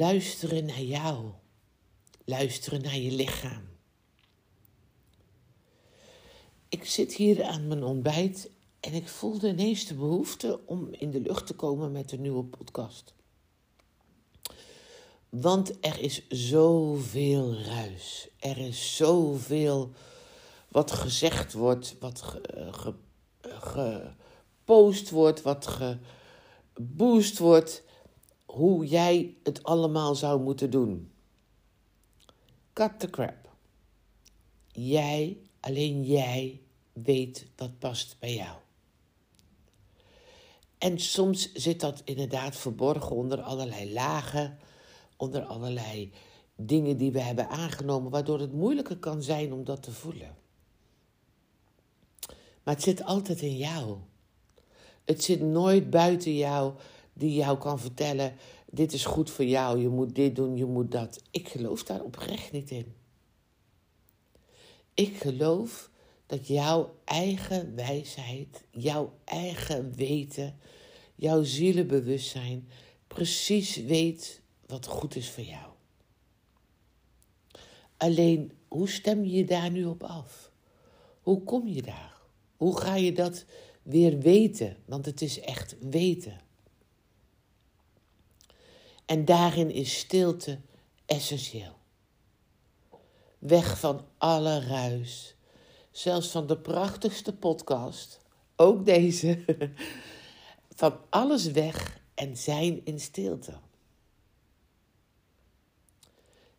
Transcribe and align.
Luisteren 0.00 0.64
naar 0.64 0.82
jou. 0.82 1.30
Luisteren 2.24 2.82
naar 2.82 2.96
je 2.96 3.12
lichaam. 3.12 3.62
Ik 6.68 6.84
zit 6.84 7.14
hier 7.14 7.44
aan 7.44 7.68
mijn 7.68 7.82
ontbijt 7.82 8.50
en 8.80 8.92
ik 8.92 9.08
voelde 9.08 9.48
ineens 9.48 9.86
de 9.86 9.94
behoefte 9.94 10.60
om 10.66 10.88
in 10.90 11.10
de 11.10 11.20
lucht 11.20 11.46
te 11.46 11.54
komen 11.54 11.92
met 11.92 12.12
een 12.12 12.20
nieuwe 12.20 12.44
podcast. 12.44 13.14
Want 15.28 15.84
er 15.84 15.98
is 15.98 16.28
zoveel 16.28 17.54
ruis. 17.54 18.28
Er 18.38 18.58
is 18.58 18.96
zoveel 18.96 19.90
wat 20.68 20.90
gezegd 20.90 21.52
wordt, 21.52 21.96
wat 21.98 22.24
gepost 23.42 25.10
wordt, 25.10 25.42
wat 25.42 25.66
geboost 26.74 27.38
wordt. 27.38 27.88
Hoe 28.50 28.86
jij 28.86 29.36
het 29.42 29.62
allemaal 29.62 30.14
zou 30.14 30.40
moeten 30.40 30.70
doen. 30.70 31.12
Cut 32.72 33.00
the 33.00 33.10
crap. 33.10 33.48
Jij, 34.72 35.38
alleen 35.60 36.04
jij, 36.04 36.60
weet 36.92 37.46
wat 37.56 37.78
past 37.78 38.16
bij 38.18 38.34
jou. 38.34 38.56
En 40.78 40.98
soms 40.98 41.52
zit 41.52 41.80
dat 41.80 42.02
inderdaad 42.04 42.56
verborgen 42.56 43.16
onder 43.16 43.40
allerlei 43.40 43.92
lagen, 43.92 44.58
onder 45.16 45.42
allerlei 45.42 46.12
dingen 46.56 46.96
die 46.96 47.12
we 47.12 47.20
hebben 47.20 47.48
aangenomen, 47.48 48.10
waardoor 48.10 48.40
het 48.40 48.52
moeilijker 48.52 48.96
kan 48.96 49.22
zijn 49.22 49.52
om 49.52 49.64
dat 49.64 49.82
te 49.82 49.92
voelen. 49.92 50.36
Maar 52.62 52.74
het 52.74 52.82
zit 52.82 53.04
altijd 53.04 53.40
in 53.40 53.56
jou. 53.56 53.98
Het 55.04 55.24
zit 55.24 55.40
nooit 55.40 55.90
buiten 55.90 56.36
jou 56.36 56.74
die 57.20 57.34
jou 57.34 57.58
kan 57.58 57.78
vertellen: 57.78 58.34
dit 58.70 58.92
is 58.92 59.04
goed 59.04 59.30
voor 59.30 59.44
jou, 59.44 59.78
je 59.78 59.88
moet 59.88 60.14
dit 60.14 60.36
doen, 60.36 60.56
je 60.56 60.64
moet 60.64 60.90
dat. 60.90 61.22
Ik 61.30 61.48
geloof 61.48 61.84
daar 61.84 62.02
oprecht 62.02 62.52
niet 62.52 62.70
in. 62.70 62.94
Ik 64.94 65.16
geloof 65.16 65.90
dat 66.26 66.46
jouw 66.46 66.94
eigen 67.04 67.74
wijsheid, 67.74 68.64
jouw 68.70 69.12
eigen 69.24 69.94
weten, 69.94 70.58
jouw 71.14 71.42
zielenbewustzijn 71.42 72.68
precies 73.06 73.76
weet 73.76 74.40
wat 74.66 74.86
goed 74.86 75.16
is 75.16 75.30
voor 75.30 75.44
jou. 75.44 75.72
Alleen, 77.96 78.52
hoe 78.68 78.88
stem 78.88 79.24
je 79.24 79.44
daar 79.44 79.70
nu 79.70 79.84
op 79.84 80.02
af? 80.02 80.50
Hoe 81.20 81.42
kom 81.42 81.68
je 81.68 81.82
daar? 81.82 82.16
Hoe 82.56 82.76
ga 82.76 82.94
je 82.94 83.12
dat 83.12 83.44
weer 83.82 84.18
weten? 84.18 84.76
Want 84.84 85.06
het 85.06 85.22
is 85.22 85.40
echt 85.40 85.76
weten. 85.80 86.40
En 89.10 89.24
daarin 89.24 89.70
is 89.70 89.98
stilte 89.98 90.60
essentieel. 91.06 91.76
Weg 93.38 93.78
van 93.78 94.06
alle 94.18 94.60
ruis. 94.60 95.36
Zelfs 95.90 96.28
van 96.28 96.46
de 96.46 96.58
prachtigste 96.58 97.36
podcast, 97.36 98.20
ook 98.56 98.84
deze. 98.84 99.44
Van 100.76 101.00
alles 101.08 101.46
weg 101.46 102.00
en 102.14 102.36
zijn 102.36 102.84
in 102.84 103.00
stilte. 103.00 103.58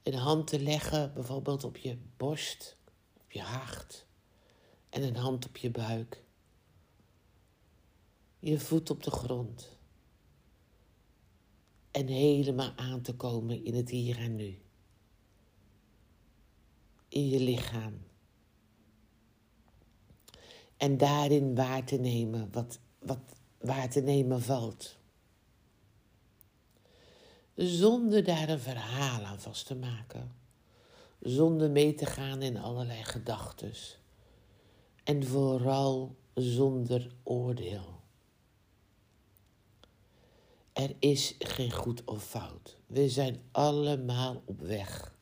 Een 0.03 0.13
hand 0.13 0.47
te 0.47 0.59
leggen, 0.59 1.13
bijvoorbeeld 1.13 1.63
op 1.63 1.77
je 1.77 1.97
borst, 2.17 2.77
op 3.21 3.31
je 3.31 3.41
hart. 3.41 4.05
En 4.89 5.03
een 5.03 5.15
hand 5.15 5.47
op 5.47 5.57
je 5.57 5.71
buik. 5.71 6.23
Je 8.39 8.59
voet 8.59 8.89
op 8.89 9.03
de 9.03 9.11
grond. 9.11 9.79
En 11.91 12.07
helemaal 12.07 12.73
aan 12.75 13.01
te 13.01 13.15
komen 13.15 13.65
in 13.65 13.75
het 13.75 13.89
hier 13.89 14.17
en 14.17 14.35
nu. 14.35 14.57
In 17.07 17.27
je 17.27 17.39
lichaam. 17.39 17.93
En 20.77 20.97
daarin 20.97 21.55
waar 21.55 21.85
te 21.85 21.97
nemen 21.97 22.51
wat, 22.51 22.79
wat 22.99 23.19
waar 23.61 23.89
te 23.89 24.01
nemen 24.01 24.41
valt. 24.41 24.97
Zonder 27.55 28.23
daar 28.23 28.49
een 28.49 28.59
verhaal 28.59 29.23
aan 29.23 29.39
vast 29.39 29.65
te 29.65 29.75
maken. 29.75 30.35
Zonder 31.19 31.71
mee 31.71 31.93
te 31.93 32.05
gaan 32.05 32.41
in 32.41 32.57
allerlei 32.57 33.03
gedachten. 33.03 33.73
En 35.03 35.25
vooral 35.25 36.15
zonder 36.33 37.11
oordeel. 37.23 38.00
Er 40.81 40.95
is 40.99 41.35
geen 41.39 41.71
goed 41.71 42.03
of 42.05 42.23
fout. 42.23 42.77
We 42.87 43.09
zijn 43.09 43.41
allemaal 43.51 44.41
op 44.45 44.59
weg. 44.59 45.15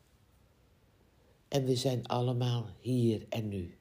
En 1.47 1.65
we 1.65 1.75
zijn 1.75 2.07
allemaal 2.07 2.69
hier 2.79 3.25
en 3.29 3.47
nu. 3.47 3.77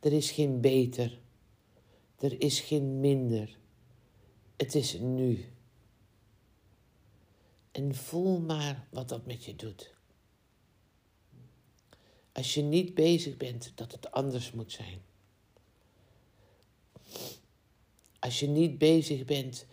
Er 0.00 0.12
is 0.12 0.30
geen 0.30 0.60
beter. 0.60 1.18
Er 2.18 2.40
is 2.42 2.60
geen 2.60 3.00
minder. 3.00 3.58
Het 4.56 4.74
is 4.74 4.98
nu. 4.98 5.52
En 7.70 7.94
voel 7.94 8.40
maar 8.40 8.86
wat 8.90 9.08
dat 9.08 9.26
met 9.26 9.44
je 9.44 9.56
doet. 9.56 9.94
Als 12.32 12.54
je 12.54 12.62
niet 12.62 12.94
bezig 12.94 13.36
bent 13.36 13.72
dat 13.74 13.92
het 13.92 14.10
anders 14.10 14.52
moet 14.52 14.72
zijn. 14.72 15.00
Als 18.24 18.40
je 18.40 18.46
niet 18.46 18.78
bezig 18.78 19.24
bent 19.24 19.66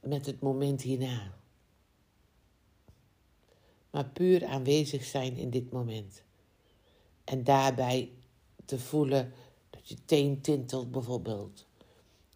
met 0.00 0.26
het 0.26 0.40
moment 0.40 0.82
hierna. 0.82 1.34
Maar 3.90 4.08
puur 4.08 4.46
aanwezig 4.46 5.04
zijn 5.04 5.36
in 5.36 5.50
dit 5.50 5.72
moment. 5.72 6.22
En 7.24 7.44
daarbij 7.44 8.12
te 8.64 8.78
voelen 8.78 9.32
dat 9.70 9.88
je 9.88 10.04
teen 10.04 10.40
tintelt 10.40 10.90
bijvoorbeeld. 10.90 11.66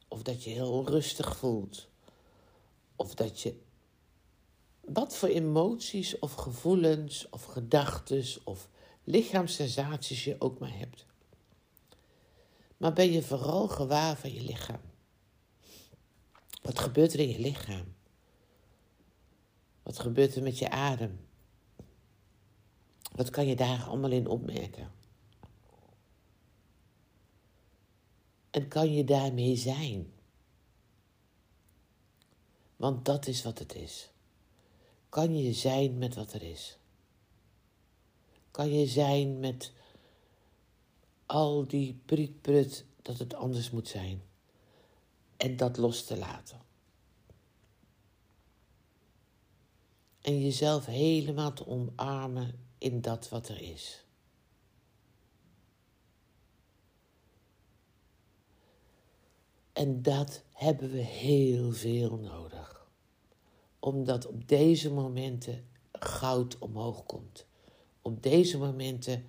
Of 0.09 0.23
dat 0.23 0.45
je 0.45 0.51
heel 0.51 0.89
rustig 0.89 1.37
voelt. 1.37 1.89
Of 2.97 3.15
dat 3.15 3.41
je 3.41 3.61
wat 4.81 5.17
voor 5.17 5.29
emoties 5.29 6.19
of 6.19 6.35
gevoelens 6.35 7.29
of 7.31 7.45
gedachten 7.45 8.25
of 8.45 8.69
lichaamssensaties 9.05 10.25
je 10.25 10.37
ook 10.39 10.59
maar 10.59 10.79
hebt. 10.79 11.07
Maar 12.77 12.93
ben 12.93 13.13
je 13.13 13.23
vooral 13.23 13.69
gewaar 13.69 14.17
van 14.17 14.33
je 14.33 14.43
lichaam? 14.43 14.93
Wat 16.65 16.79
gebeurt 16.79 17.13
er 17.13 17.21
in 17.21 17.29
je 17.29 17.39
lichaam? 17.39 17.95
Wat 19.83 19.99
gebeurt 19.99 20.37
er 20.37 20.43
met 20.43 20.59
je 20.59 20.71
adem? 20.71 21.27
Wat 23.13 23.31
kan 23.31 23.47
je 23.47 23.57
daar 23.57 23.83
allemaal 23.83 24.11
in 24.11 24.27
opmerken? 24.27 24.93
En 28.51 28.69
kan 28.69 28.93
je 28.93 29.05
daarmee 29.05 29.57
zijn? 29.57 30.13
Want 32.77 33.05
dat 33.05 33.27
is 33.27 33.43
wat 33.43 33.59
het 33.59 33.75
is. 33.75 34.11
Kan 35.09 35.37
je 35.37 35.53
zijn 35.53 35.99
met 35.99 36.15
wat 36.15 36.33
er 36.33 36.43
is? 36.43 36.79
Kan 38.51 38.73
je 38.73 38.87
zijn 38.87 39.41
met 39.41 39.73
al 41.27 41.67
die 41.67 42.01
prietprut 42.05 42.85
dat 43.03 43.19
het 43.19 43.35
anders 43.35 43.71
moet 43.71 43.89
zijn? 43.89 44.23
En 45.37 45.57
dat 45.57 45.77
los 45.77 46.05
te 46.05 46.17
laten. 46.17 46.64
En 50.25 50.43
jezelf 50.43 50.87
helemaal 50.87 51.53
te 51.53 51.67
omarmen 51.67 52.59
in 52.79 53.01
dat 53.01 53.29
wat 53.29 53.49
er 53.49 53.61
is. 53.61 54.05
En 59.73 60.03
dat 60.03 60.43
hebben 60.53 60.91
we 60.91 61.01
heel 61.01 61.73
veel 61.73 62.17
nodig. 62.17 62.89
Omdat 63.79 64.27
op 64.27 64.49
deze 64.49 64.93
momenten 64.93 65.67
goud 65.93 66.59
omhoog 66.59 67.07
komt. 67.07 67.47
Op 68.03 68.23
deze 68.23 68.59
momenten 68.59 69.25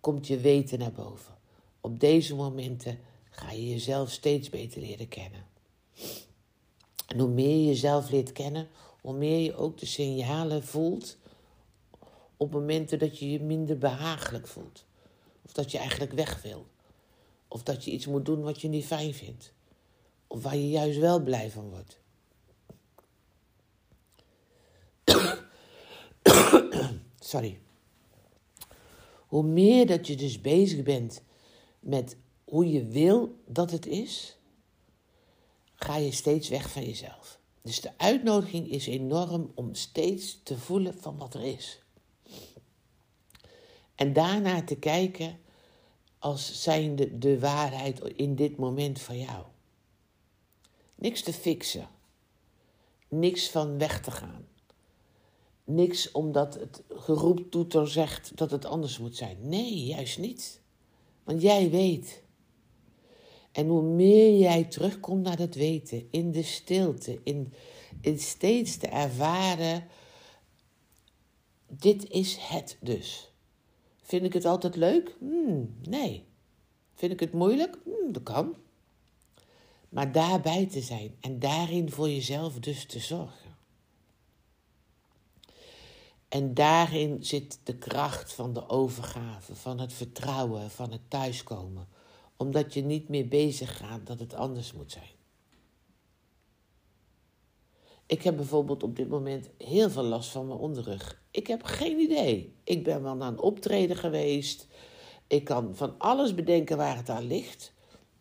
komt 0.00 0.26
je 0.26 0.38
weten 0.38 0.78
naar 0.78 0.92
boven. 0.92 1.34
Op 1.80 2.00
deze 2.00 2.34
momenten 2.34 2.98
ga 3.30 3.50
je 3.50 3.68
jezelf 3.68 4.10
steeds 4.10 4.48
beter 4.48 4.80
leren 4.80 5.08
kennen. 5.08 5.46
En 7.10 7.18
hoe 7.18 7.28
meer 7.28 7.56
je 7.56 7.64
jezelf 7.64 8.10
leert 8.10 8.32
kennen, 8.32 8.68
hoe 9.00 9.12
meer 9.12 9.38
je 9.38 9.56
ook 9.56 9.78
de 9.78 9.86
signalen 9.86 10.64
voelt 10.64 11.16
op 12.36 12.52
momenten 12.52 12.98
dat 12.98 13.18
je 13.18 13.30
je 13.30 13.40
minder 13.40 13.78
behagelijk 13.78 14.46
voelt. 14.46 14.84
Of 15.42 15.52
dat 15.52 15.70
je 15.70 15.78
eigenlijk 15.78 16.12
weg 16.12 16.42
wil. 16.42 16.66
Of 17.48 17.62
dat 17.62 17.84
je 17.84 17.90
iets 17.90 18.06
moet 18.06 18.24
doen 18.24 18.42
wat 18.42 18.60
je 18.60 18.68
niet 18.68 18.84
fijn 18.84 19.14
vindt. 19.14 19.52
Of 20.26 20.42
waar 20.42 20.56
je 20.56 20.68
juist 20.68 20.98
wel 20.98 21.22
blij 21.22 21.50
van 21.50 21.70
wordt. 21.70 22.00
Sorry. 27.32 27.60
Hoe 29.26 29.42
meer 29.42 29.86
dat 29.86 30.06
je 30.06 30.16
dus 30.16 30.40
bezig 30.40 30.82
bent 30.82 31.22
met 31.80 32.16
hoe 32.44 32.70
je 32.70 32.86
wil 32.86 33.34
dat 33.46 33.70
het 33.70 33.86
is, 33.86 34.36
ga 35.84 35.96
je 35.96 36.12
steeds 36.12 36.48
weg 36.48 36.70
van 36.70 36.84
jezelf. 36.84 37.38
Dus 37.62 37.80
de 37.80 37.90
uitnodiging 37.96 38.70
is 38.70 38.86
enorm 38.86 39.52
om 39.54 39.74
steeds 39.74 40.40
te 40.42 40.58
voelen 40.58 40.94
van 40.98 41.16
wat 41.16 41.34
er 41.34 41.42
is. 41.42 41.82
En 43.94 44.12
daarna 44.12 44.64
te 44.64 44.76
kijken 44.76 45.38
als 46.18 46.62
zijnde 46.62 47.18
de 47.18 47.38
waarheid 47.38 48.00
in 48.00 48.34
dit 48.34 48.56
moment 48.56 49.00
van 49.00 49.18
jou. 49.18 49.44
Niks 50.94 51.22
te 51.22 51.32
fixen. 51.32 51.88
Niks 53.08 53.50
van 53.50 53.78
weg 53.78 54.00
te 54.00 54.10
gaan. 54.10 54.46
Niks 55.64 56.10
omdat 56.10 56.54
het 56.54 56.82
geroeptoeter 56.88 57.88
zegt 57.88 58.36
dat 58.36 58.50
het 58.50 58.64
anders 58.64 58.98
moet 58.98 59.16
zijn. 59.16 59.36
Nee, 59.48 59.84
juist 59.84 60.18
niet. 60.18 60.60
Want 61.24 61.42
jij 61.42 61.70
weet. 61.70 62.22
En 63.52 63.68
hoe 63.68 63.82
meer 63.82 64.38
jij 64.38 64.64
terugkomt 64.64 65.22
naar 65.22 65.36
dat 65.36 65.54
weten, 65.54 66.08
in 66.10 66.30
de 66.30 66.42
stilte, 66.42 67.20
in, 67.24 67.52
in 68.00 68.18
steeds 68.18 68.76
te 68.76 68.86
ervaren, 68.86 69.86
dit 71.66 72.08
is 72.08 72.36
het 72.36 72.76
dus. 72.80 73.32
Vind 74.02 74.24
ik 74.24 74.32
het 74.32 74.44
altijd 74.44 74.76
leuk? 74.76 75.16
Hmm, 75.18 75.74
nee. 75.88 76.24
Vind 76.94 77.12
ik 77.12 77.20
het 77.20 77.32
moeilijk? 77.32 77.78
Hmm, 77.84 78.12
dat 78.12 78.22
kan. 78.22 78.56
Maar 79.88 80.12
daarbij 80.12 80.66
te 80.66 80.80
zijn 80.80 81.16
en 81.20 81.38
daarin 81.38 81.90
voor 81.90 82.08
jezelf 82.08 82.54
dus 82.58 82.84
te 82.84 82.98
zorgen. 82.98 83.50
En 86.28 86.54
daarin 86.54 87.24
zit 87.24 87.58
de 87.62 87.76
kracht 87.76 88.32
van 88.32 88.52
de 88.52 88.68
overgave, 88.68 89.54
van 89.54 89.78
het 89.78 89.92
vertrouwen, 89.92 90.70
van 90.70 90.92
het 90.92 91.00
thuiskomen. 91.08 91.88
Omdat 92.40 92.74
je 92.74 92.82
niet 92.82 93.08
meer 93.08 93.28
bezig 93.28 93.76
gaat 93.76 94.06
dat 94.06 94.20
het 94.20 94.34
anders 94.34 94.72
moet 94.72 94.92
zijn. 94.92 95.12
Ik 98.06 98.22
heb 98.22 98.36
bijvoorbeeld 98.36 98.82
op 98.82 98.96
dit 98.96 99.08
moment 99.08 99.50
heel 99.58 99.90
veel 99.90 100.02
last 100.02 100.30
van 100.30 100.46
mijn 100.46 100.58
onderrug. 100.58 101.22
Ik 101.30 101.46
heb 101.46 101.62
geen 101.62 101.98
idee. 101.98 102.54
Ik 102.64 102.84
ben 102.84 103.02
wel 103.02 103.14
naar 103.14 103.28
een 103.28 103.40
optreden 103.40 103.96
geweest. 103.96 104.66
Ik 105.26 105.44
kan 105.44 105.76
van 105.76 105.98
alles 105.98 106.34
bedenken 106.34 106.76
waar 106.76 106.96
het 106.96 107.08
aan 107.08 107.26
ligt. 107.26 107.72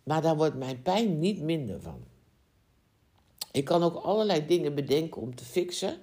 Maar 0.04 0.22
daar 0.22 0.38
wordt 0.38 0.58
mijn 0.58 0.82
pijn 0.82 1.20
niet 1.20 1.42
minder 1.42 1.82
van. 1.82 2.04
Ik 3.52 3.66
kan 3.66 3.84
ook 3.84 3.96
allerlei 3.96 4.46
dingen 4.46 4.76
bedenken 4.76 5.22
om 5.22 5.36
te 5.36 5.46
fixen. 5.46 5.98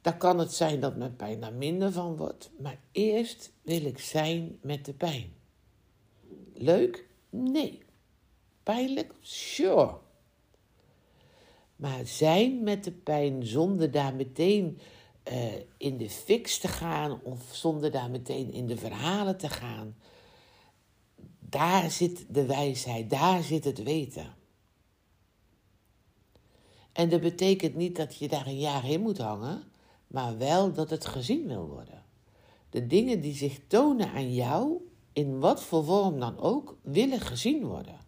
Dan 0.00 0.18
kan 0.18 0.38
het 0.38 0.52
zijn 0.52 0.80
dat 0.80 0.96
mijn 0.96 1.16
pijn 1.16 1.40
daar 1.40 1.54
minder 1.54 1.92
van 1.92 2.16
wordt. 2.16 2.50
Maar 2.58 2.80
eerst 2.92 3.52
wil 3.62 3.84
ik 3.84 3.98
zijn 3.98 4.58
met 4.62 4.84
de 4.84 4.94
pijn. 4.94 5.32
Leuk? 6.54 7.08
Nee. 7.30 7.82
Pijnlijk? 8.62 9.14
Sure. 9.20 9.98
Maar 11.76 12.06
zijn 12.06 12.62
met 12.62 12.84
de 12.84 12.92
pijn 12.92 13.46
zonder 13.46 13.90
daar 13.90 14.14
meteen 14.14 14.78
uh, 15.32 15.52
in 15.76 15.96
de 15.96 16.10
fix 16.10 16.58
te 16.58 16.68
gaan 16.68 17.20
of 17.22 17.48
zonder 17.52 17.90
daar 17.90 18.10
meteen 18.10 18.52
in 18.52 18.66
de 18.66 18.76
verhalen 18.76 19.36
te 19.36 19.48
gaan. 19.48 19.96
Daar 21.38 21.90
zit 21.90 22.24
de 22.28 22.46
wijsheid, 22.46 23.10
daar 23.10 23.42
zit 23.42 23.64
het 23.64 23.82
weten. 23.82 24.34
En 26.92 27.08
dat 27.08 27.20
betekent 27.20 27.74
niet 27.74 27.96
dat 27.96 28.16
je 28.16 28.28
daar 28.28 28.46
een 28.46 28.58
jaar 28.58 28.90
in 28.90 29.00
moet 29.00 29.18
hangen, 29.18 29.62
maar 30.06 30.38
wel 30.38 30.72
dat 30.72 30.90
het 30.90 31.06
gezien 31.06 31.46
wil 31.46 31.68
worden. 31.68 32.04
De 32.70 32.86
dingen 32.86 33.20
die 33.20 33.34
zich 33.34 33.60
tonen 33.66 34.10
aan 34.10 34.34
jou, 34.34 34.89
in 35.12 35.40
wat 35.40 35.62
voor 35.62 35.84
vorm 35.84 36.20
dan 36.20 36.38
ook, 36.38 36.76
willen 36.82 37.20
gezien 37.20 37.64
worden. 37.64 37.98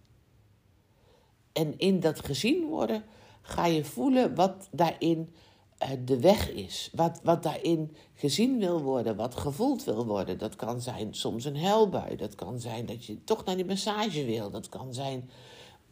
En 1.52 1.78
in 1.78 2.00
dat 2.00 2.24
gezien 2.24 2.66
worden 2.66 3.04
ga 3.42 3.66
je 3.66 3.84
voelen 3.84 4.34
wat 4.34 4.68
daarin 4.70 5.34
uh, 5.82 5.88
de 6.04 6.20
weg 6.20 6.50
is. 6.50 6.90
Wat, 6.94 7.20
wat 7.22 7.42
daarin 7.42 7.96
gezien 8.14 8.58
wil 8.58 8.82
worden, 8.82 9.16
wat 9.16 9.34
gevoeld 9.34 9.84
wil 9.84 10.06
worden. 10.06 10.38
Dat 10.38 10.56
kan 10.56 10.80
zijn 10.80 11.14
soms 11.14 11.44
een 11.44 11.56
huilbui. 11.56 12.16
Dat 12.16 12.34
kan 12.34 12.60
zijn 12.60 12.86
dat 12.86 13.04
je 13.04 13.24
toch 13.24 13.44
naar 13.44 13.56
die 13.56 13.64
massage 13.64 14.24
wil. 14.24 14.50
Dat 14.50 14.68
kan 14.68 14.94
zijn, 14.94 15.30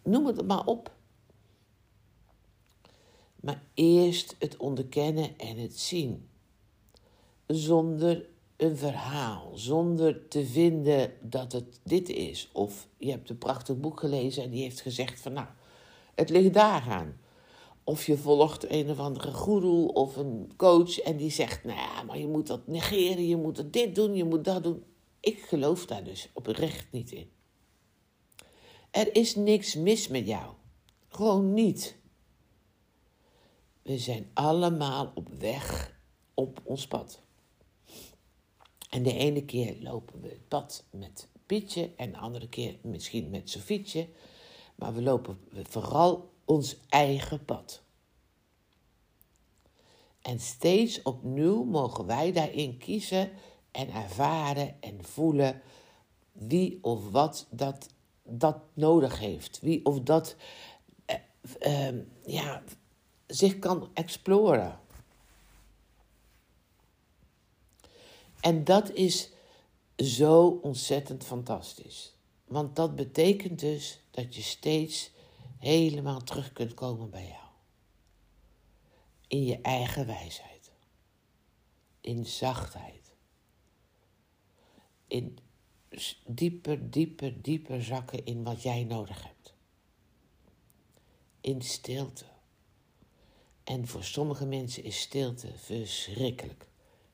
noem 0.02 0.26
het 0.26 0.46
maar 0.46 0.66
op. 0.66 0.92
Maar 3.40 3.62
eerst 3.74 4.36
het 4.38 4.56
onderkennen 4.56 5.38
en 5.38 5.58
het 5.58 5.78
zien. 5.78 6.28
Zonder 7.46 8.28
een 8.60 8.76
verhaal, 8.76 9.50
zonder 9.54 10.28
te 10.28 10.46
vinden 10.46 11.12
dat 11.20 11.52
het 11.52 11.80
dit 11.82 12.08
is. 12.08 12.48
Of 12.52 12.88
je 12.98 13.10
hebt 13.10 13.30
een 13.30 13.38
prachtig 13.38 13.80
boek 13.80 14.00
gelezen 14.00 14.42
en 14.42 14.50
die 14.50 14.62
heeft 14.62 14.80
gezegd 14.80 15.20
van 15.20 15.32
nou, 15.32 15.46
het 16.14 16.30
ligt 16.30 16.54
daaraan. 16.54 17.20
Of 17.84 18.06
je 18.06 18.16
volgt 18.16 18.70
een 18.70 18.90
of 18.90 18.98
andere 18.98 19.32
guru 19.32 19.86
of 19.86 20.16
een 20.16 20.52
coach 20.56 21.00
en 21.00 21.16
die 21.16 21.30
zegt, 21.30 21.64
nou 21.64 21.78
ja, 21.78 22.02
maar 22.02 22.18
je 22.18 22.26
moet 22.26 22.46
dat 22.46 22.66
negeren, 22.66 23.26
je 23.26 23.36
moet 23.36 23.72
dit 23.72 23.94
doen, 23.94 24.14
je 24.14 24.24
moet 24.24 24.44
dat 24.44 24.62
doen. 24.62 24.84
Ik 25.20 25.40
geloof 25.40 25.86
daar 25.86 26.04
dus 26.04 26.28
oprecht 26.32 26.92
niet 26.92 27.12
in. 27.12 27.30
Er 28.90 29.16
is 29.16 29.34
niks 29.34 29.74
mis 29.74 30.08
met 30.08 30.26
jou. 30.26 30.52
Gewoon 31.08 31.54
niet. 31.54 31.96
We 33.82 33.98
zijn 33.98 34.30
allemaal 34.34 35.12
op 35.14 35.28
weg 35.28 35.96
op 36.34 36.60
ons 36.64 36.86
pad. 36.86 37.22
En 38.90 39.02
de 39.02 39.16
ene 39.16 39.44
keer 39.44 39.76
lopen 39.80 40.20
we 40.20 40.28
het 40.28 40.48
pad 40.48 40.84
met 40.90 41.28
Pietje 41.46 41.90
en 41.96 42.10
de 42.10 42.18
andere 42.18 42.48
keer 42.48 42.78
misschien 42.82 43.30
met 43.30 43.50
Sofietje. 43.50 44.08
Maar 44.74 44.94
we 44.94 45.02
lopen 45.02 45.38
vooral 45.52 46.30
ons 46.44 46.76
eigen 46.88 47.44
pad. 47.44 47.82
En 50.22 50.40
steeds 50.40 51.02
opnieuw 51.02 51.64
mogen 51.64 52.06
wij 52.06 52.32
daarin 52.32 52.78
kiezen 52.78 53.30
en 53.70 53.90
ervaren 53.92 54.82
en 54.82 55.04
voelen 55.04 55.62
wie 56.32 56.78
of 56.82 57.10
wat 57.10 57.46
dat, 57.50 57.88
dat 58.22 58.56
nodig 58.74 59.18
heeft. 59.18 59.60
Wie 59.60 59.84
of 59.84 60.00
dat 60.00 60.36
eh, 61.04 61.88
eh, 61.88 61.94
ja, 62.24 62.62
zich 63.26 63.58
kan 63.58 63.90
exploren. 63.94 64.79
En 68.40 68.64
dat 68.64 68.90
is 68.92 69.30
zo 69.96 70.46
ontzettend 70.62 71.24
fantastisch. 71.24 72.14
Want 72.44 72.76
dat 72.76 72.96
betekent 72.96 73.58
dus 73.58 74.00
dat 74.10 74.34
je 74.34 74.42
steeds 74.42 75.10
helemaal 75.58 76.22
terug 76.22 76.52
kunt 76.52 76.74
komen 76.74 77.10
bij 77.10 77.26
jou. 77.26 77.48
In 79.26 79.44
je 79.44 79.60
eigen 79.60 80.06
wijsheid. 80.06 80.70
In 82.00 82.26
zachtheid. 82.26 83.14
In 85.06 85.38
dieper, 86.26 86.90
dieper, 86.90 87.42
dieper 87.42 87.84
zakken 87.84 88.24
in 88.24 88.42
wat 88.42 88.62
jij 88.62 88.84
nodig 88.84 89.22
hebt. 89.22 89.54
In 91.40 91.62
stilte. 91.62 92.24
En 93.64 93.86
voor 93.86 94.04
sommige 94.04 94.46
mensen 94.46 94.84
is 94.84 95.00
stilte 95.00 95.52
verschrikkelijk. 95.56 96.66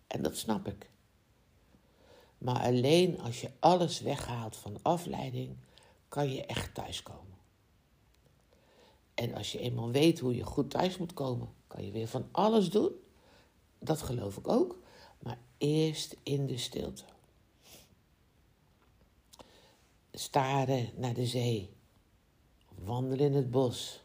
En 0.06 0.22
dat 0.22 0.36
snap 0.36 0.66
ik. 0.66 0.90
Maar 2.38 2.60
alleen 2.60 3.20
als 3.20 3.40
je 3.40 3.50
alles 3.58 4.00
weghaalt 4.00 4.56
van 4.56 4.78
afleiding, 4.82 5.56
kan 6.08 6.32
je 6.32 6.46
echt 6.46 6.74
thuiskomen. 6.74 7.36
En 9.14 9.34
als 9.34 9.52
je 9.52 9.58
eenmaal 9.58 9.90
weet 9.90 10.18
hoe 10.18 10.36
je 10.36 10.42
goed 10.42 10.70
thuis 10.70 10.98
moet 10.98 11.14
komen, 11.14 11.48
kan 11.66 11.84
je 11.84 11.90
weer 11.90 12.08
van 12.08 12.28
alles 12.30 12.70
doen. 12.70 12.92
Dat 13.78 14.02
geloof 14.02 14.36
ik 14.36 14.48
ook. 14.48 14.78
Maar 15.22 15.38
eerst 15.58 16.16
in 16.22 16.46
de 16.46 16.56
stilte. 16.56 17.04
Staren 20.12 20.90
naar 20.96 21.14
de 21.14 21.26
zee. 21.26 21.70
Wandelen 22.84 23.26
in 23.26 23.34
het 23.34 23.50
bos. 23.50 24.00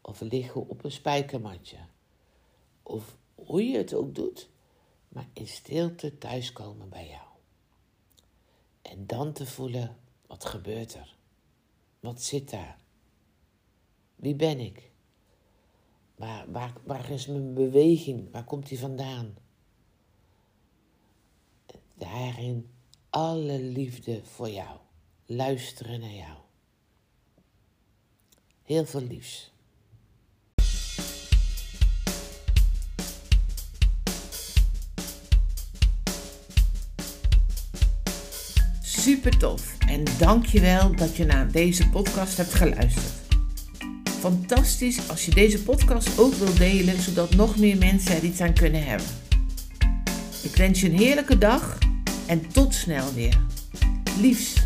Of 0.00 0.20
liggen 0.20 0.68
op 0.68 0.84
een 0.84 0.92
spijkermatje. 0.92 1.78
Of 2.82 3.16
hoe 3.34 3.64
je 3.64 3.76
het 3.76 3.94
ook 3.94 4.14
doet. 4.14 4.48
Maar 5.14 5.28
in 5.32 5.46
stilte 5.46 6.18
thuiskomen 6.18 6.88
bij 6.88 7.08
jou. 7.08 7.26
En 8.82 9.06
dan 9.06 9.32
te 9.32 9.46
voelen, 9.46 9.96
wat 10.26 10.44
gebeurt 10.44 10.94
er? 10.94 11.16
Wat 12.00 12.22
zit 12.22 12.50
daar? 12.50 12.78
Wie 14.16 14.34
ben 14.34 14.60
ik? 14.60 14.90
Waar, 16.16 16.50
waar, 16.50 16.72
waar 16.84 17.10
is 17.10 17.26
mijn 17.26 17.54
beweging? 17.54 18.32
Waar 18.32 18.44
komt 18.44 18.68
die 18.68 18.78
vandaan? 18.78 19.36
Daarin 21.94 22.70
alle 23.10 23.58
liefde 23.58 24.24
voor 24.24 24.50
jou. 24.50 24.78
Luisteren 25.26 26.00
naar 26.00 26.14
jou. 26.14 26.38
Heel 28.62 28.86
veel 28.86 29.00
liefs. 29.00 29.52
Super 39.04 39.38
tof 39.38 39.76
en 39.88 40.04
dankjewel 40.18 40.96
dat 40.96 41.16
je 41.16 41.24
naar 41.24 41.50
deze 41.50 41.88
podcast 41.88 42.36
hebt 42.36 42.54
geluisterd. 42.54 43.12
Fantastisch 44.18 45.08
als 45.08 45.24
je 45.24 45.30
deze 45.30 45.62
podcast 45.62 46.18
ook 46.18 46.34
wilt 46.34 46.56
delen, 46.56 47.02
zodat 47.02 47.34
nog 47.34 47.56
meer 47.56 47.76
mensen 47.76 48.16
er 48.16 48.24
iets 48.24 48.40
aan 48.40 48.54
kunnen 48.54 48.84
hebben. 48.84 49.06
Ik 50.42 50.56
wens 50.56 50.80
je 50.80 50.88
een 50.88 50.98
heerlijke 50.98 51.38
dag 51.38 51.78
en 52.26 52.48
tot 52.52 52.74
snel 52.74 53.14
weer. 53.14 53.40
Liefs. 54.20 54.63